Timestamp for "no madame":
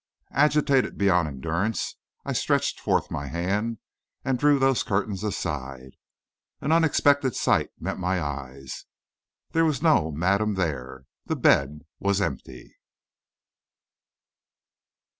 9.83-10.55